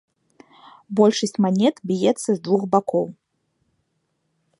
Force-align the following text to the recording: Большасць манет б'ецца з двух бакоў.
Большасць 0.99 1.37
манет 1.45 1.75
б'ецца 1.91 2.29
з 2.37 2.41
двух 2.47 2.61
бакоў. 2.73 3.05